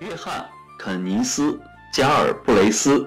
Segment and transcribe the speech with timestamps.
[0.00, 0.40] 约翰·
[0.78, 1.52] 肯尼斯·
[1.92, 3.06] 加尔布雷斯，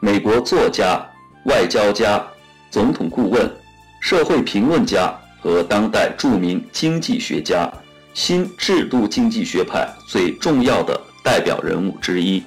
[0.00, 1.02] 美国作家、
[1.46, 2.22] 外交家、
[2.70, 3.50] 总统顾问、
[4.02, 5.10] 社会评论家
[5.40, 7.72] 和当代著名经济学家，
[8.12, 12.44] 新制度经济学派最重要的代表人物之一。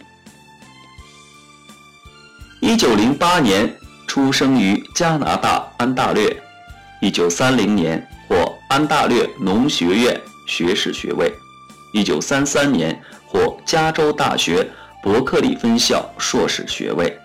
[2.61, 3.75] 一九零八年
[4.05, 6.39] 出生于加拿大安大略，
[7.01, 11.33] 一九三零年获安大略农学院学士学位，
[11.91, 13.01] 一九三三年。
[13.31, 14.67] 获加州大学
[15.03, 17.15] 伯克利分校硕士学位，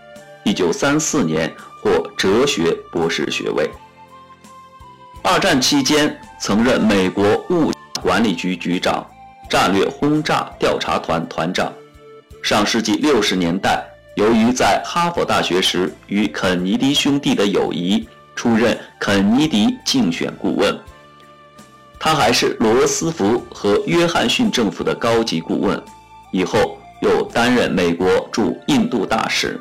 [0.45, 1.51] 一九三四年
[1.83, 3.69] 获哲学博士学位。
[5.23, 7.73] 二战期间曾任美国物
[8.03, 9.03] 管理局局长、
[9.49, 11.73] 战略轰炸调查团团长。
[12.43, 13.83] 上世纪六十年代，
[14.17, 20.79] 由于在哈佛大学时与肯尼迪兄弟的友谊，出任肯尼迪竞选顾问。
[21.99, 25.83] 他还是罗斯福和约翰逊政府的高级顾问。
[26.35, 29.61] 以后又担任美国驻印度大使，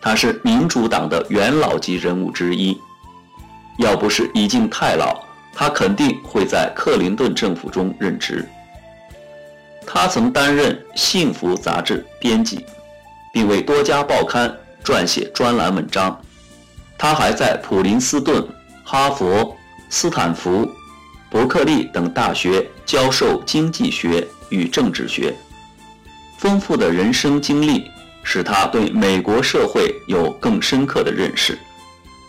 [0.00, 2.74] 他是民主党的元老级人物之一。
[3.76, 8.48] 要不是已经太老，他肯定会在克林顿政府中任职。
[9.86, 12.64] 他曾担任《幸福》杂志编辑，
[13.30, 14.50] 并为多家报刊
[14.82, 16.18] 撰写专栏文章。
[16.96, 18.42] 他还在普林斯顿、
[18.84, 19.54] 哈佛、
[19.90, 20.66] 斯坦福、
[21.28, 25.36] 伯克利等大学教授经济学与政治学。
[26.40, 27.90] 丰富的人生经历
[28.22, 31.58] 使他对美国社会有更深刻的认识，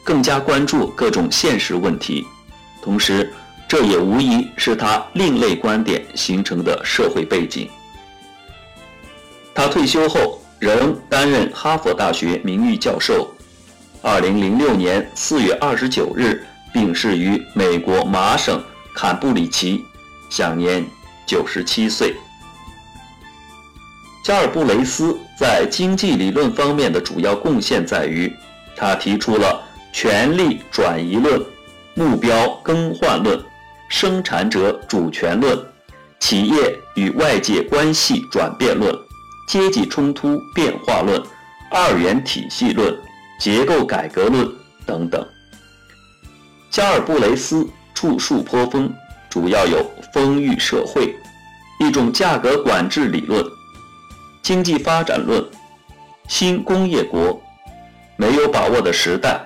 [0.04, 2.28] 更加关注各种现实问题。
[2.82, 3.32] 同时，
[3.70, 7.70] 这也无疑是他另类观点形成的社会背景。
[9.56, 13.34] 他退休后仍担任哈佛大学名誉教授。
[14.02, 18.62] 二零零六年四月二十九日病逝于美国麻省
[18.94, 19.86] 坎布里奇，
[20.30, 20.86] 享年
[21.26, 22.14] 九十七岁。
[24.24, 28.32] 加尔布雷斯在经济理论方面的主要贡献在于，
[28.76, 29.60] 他提出了
[29.92, 31.44] 权力转移论、
[31.96, 33.44] 目标更换论、
[33.90, 35.58] 生产者主权论、
[36.20, 38.96] 企业与外界关系转变论、
[39.48, 41.20] 阶级冲突变化论、
[41.72, 42.96] 二元体系论、
[43.40, 44.48] 结构改革论
[44.86, 45.26] 等等。
[46.70, 48.94] 加尔布雷斯著述颇丰，
[49.32, 49.80] 主要有
[50.14, 51.08] 《丰裕社会》，
[51.80, 53.44] 一种价格管制理论。
[54.52, 55.42] 经济发展论、
[56.28, 57.42] 新工业国、
[58.18, 59.40] 没有把握的时代、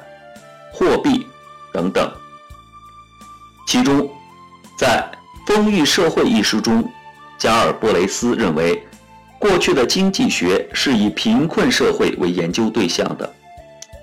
[0.74, 1.28] 货币
[1.72, 2.12] 等等。
[3.68, 4.10] 其中，
[4.80, 5.08] 在
[5.48, 6.84] 《丰裕社会》一书中，
[7.38, 8.84] 加尔布雷斯认为，
[9.38, 13.32] 过去的经济学是以贫困社会为研究对象的，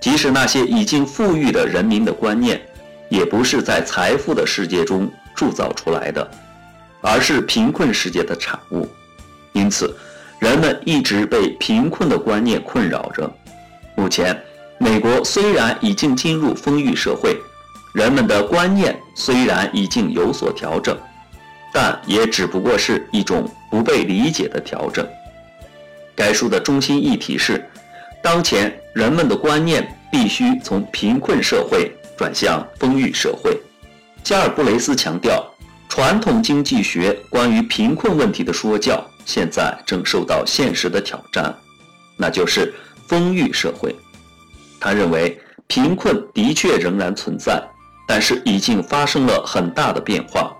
[0.00, 2.62] 即使那些已经富裕的人民的观念，
[3.08, 6.30] 也不是在财富的世界中铸造出来的，
[7.00, 8.88] 而是贫困世界的产物。
[9.52, 9.92] 因此。
[10.42, 13.32] 人们一直被贫困的观念困扰着。
[13.94, 14.36] 目前，
[14.76, 17.36] 美国虽然已经进入丰裕社会，
[17.94, 20.98] 人们的观念虽然已经有所调整，
[21.72, 25.06] 但也只不过是一种不被理解的调整。
[26.16, 27.64] 该书的中心议题是：
[28.20, 31.88] 当前人们的观念必须从贫困社会
[32.18, 33.56] 转向丰裕社会。
[34.24, 35.48] 加尔布雷斯强调，
[35.88, 39.08] 传统经济学关于贫困问题的说教。
[39.24, 41.54] 现在正受到现实的挑战，
[42.16, 42.72] 那就是
[43.06, 43.94] 丰裕社会。
[44.80, 47.62] 他认为贫困的确仍然存在，
[48.06, 50.54] 但是已经发生了很大的变化。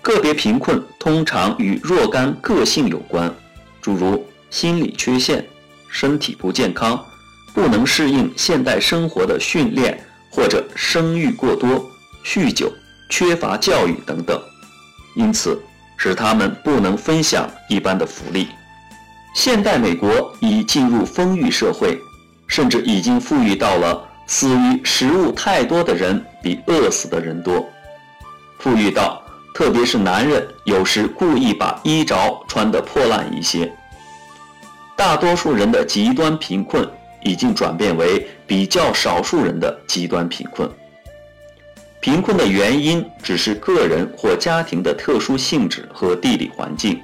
[0.00, 3.34] 个别贫困通常与若干个性有关，
[3.82, 5.46] 诸如心理缺陷、
[5.88, 7.04] 身体不健康、
[7.52, 11.90] 不能适应现代生活的训练，或者生育过多、
[12.24, 12.72] 酗酒、
[13.10, 14.40] 缺乏教育等等。
[15.14, 15.60] 因此。
[16.02, 18.48] 使他们不能分享一般的福利。
[19.34, 21.98] 现代美国已进入丰裕社会，
[22.46, 27.68] 甚至已经富裕到了死于食物太多的人比饿死的人多。
[28.58, 29.22] 富裕到，
[29.54, 32.16] 特别是男人有时故意把衣着
[32.48, 33.70] 穿得破烂一些。
[34.96, 36.88] 大多数人的极端贫困
[37.22, 40.66] 已经转变为比较少数人的极端贫困。
[42.00, 46.98] 贫困的原因只是个人或家庭的特殊性质和地理环境，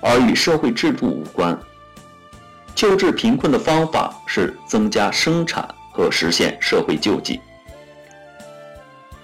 [0.00, 1.56] 而与社会制度无关。
[2.74, 7.40] 救治贫困的方法是增加生产和实现社会救济。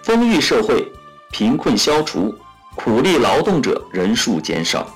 [0.02, 0.86] 丰裕社会，
[1.32, 2.32] 贫困消除，
[2.76, 4.86] 苦力劳动者人数减少，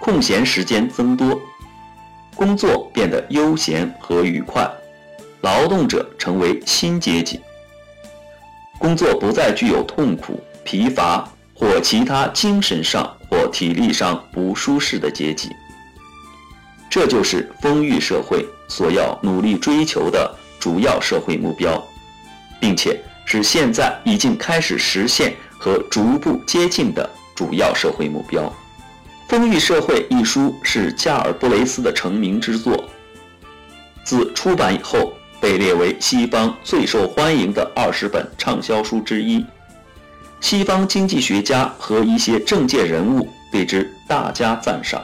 [0.00, 1.40] 空闲时间增多，
[2.34, 4.68] 工作变得悠闲和愉快，
[5.42, 7.40] 劳动者成为新阶级。
[8.80, 15.50] 工作不再具有痛苦、疲乏或其他精神上或体力上不舒适的阶级。
[16.88, 21.86] 这就是丰裕社会所要努力追求的主要社会目标，
[22.58, 28.42] 并且是现在已经开始实现和逐步接近的主要社会目标。
[29.28, 32.82] 《丰裕社会》一书是加尔布雷斯的成名之作，
[34.02, 39.44] 自出版以后被列为西方最受欢迎的二十本畅销书之一。
[40.40, 45.02] 西方经济学家和一些政界人物对之大加赞赏。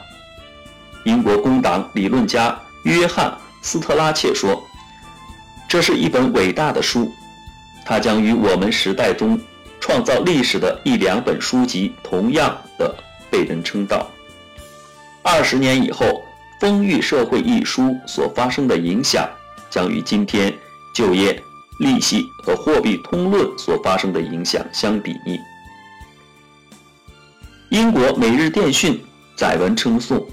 [1.05, 3.31] 英国工党理论家约翰·
[3.63, 4.63] 斯特拉切说
[5.69, 7.13] ：“这是一本伟大的书，
[7.85, 9.39] 它将与我们时代中
[9.81, 12.95] 创造历史的一两本书籍同样的
[13.31, 14.09] 被人称道。
[15.23, 16.07] 二十年以后，
[16.61, 19.29] 《丰裕社会》一书所发生的影响，
[19.71, 20.53] 将与今天
[20.95, 21.43] 就业、
[21.79, 25.39] 利息和货币通论所发生的影响相比拟。”
[27.71, 28.95] 英国《每日电讯》
[29.37, 30.25] 载文称颂。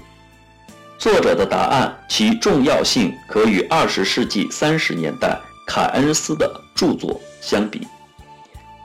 [0.96, 7.86] 作者的答案，其重要性可与二十世纪三十年代凯恩斯的著作相比。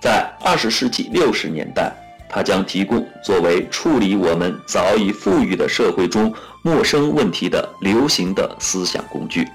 [0.01, 1.95] 在二十世纪六十年代，
[2.27, 9.47] 他将提供作为处理我们早已富裕的社会中陌生问题的流行的思想工具。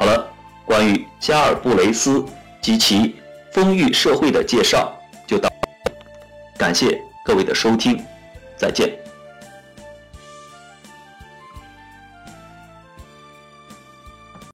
[0.00, 0.26] 好了，
[0.64, 2.24] 关于加尔布雷斯
[2.62, 3.16] 及其
[3.52, 5.46] 丰裕社会的介绍就到，
[6.56, 8.02] 感谢各位的收听，
[8.56, 8.90] 再见。